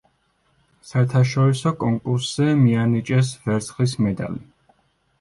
[0.91, 4.47] საერთაშორისო კონკურსზე მიანიჭეს ვერცხლის მედალი.